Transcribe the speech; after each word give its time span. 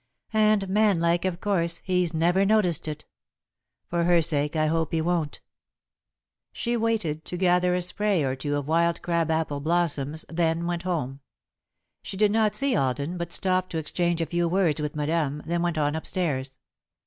And, 0.33 0.67
man 0.67 0.99
like, 0.99 1.25
of 1.25 1.39
course, 1.39 1.79
he's 1.83 2.11
never 2.11 2.43
noticed 2.43 2.87
it. 2.87 3.05
For 3.87 4.05
her 4.05 4.19
sake, 4.19 4.55
I 4.55 4.65
hope 4.65 4.93
he 4.93 4.99
won't." 4.99 5.41
[Sidenote: 6.53 6.53
Like 6.53 6.53
a 6.53 6.53
Nymph] 6.53 6.53
She 6.53 6.77
waited 7.05 7.25
to 7.25 7.37
gather 7.37 7.75
a 7.75 7.81
spray 7.83 8.23
or 8.23 8.35
two 8.35 8.55
of 8.55 8.67
wild 8.67 9.03
crab 9.03 9.29
apple 9.29 9.59
blossoms, 9.59 10.25
then 10.27 10.65
went 10.65 10.81
home. 10.81 11.19
She 12.01 12.17
did 12.17 12.31
not 12.31 12.55
see 12.55 12.75
Alden, 12.75 13.17
but 13.19 13.31
stopped 13.31 13.69
to 13.73 13.77
exchange 13.77 14.21
a 14.21 14.25
few 14.25 14.47
words 14.47 14.81
with 14.81 14.95
Madame, 14.95 15.43
then 15.45 15.61
went 15.61 15.77
on 15.77 15.95
up 15.95 16.07
stairs. 16.07 16.57